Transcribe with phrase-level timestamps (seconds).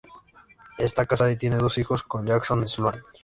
[0.79, 3.03] Está casada y tiene dos hijos con Jason Sloane.